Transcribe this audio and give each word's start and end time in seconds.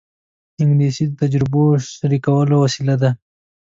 انګلیسي 0.61 1.03
د 1.07 1.11
تجربو 1.21 1.63
شریکولو 1.97 2.55
وسیله 2.63 2.95
ده 3.01 3.09